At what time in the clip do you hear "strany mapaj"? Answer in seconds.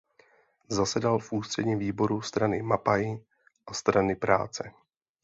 2.21-3.17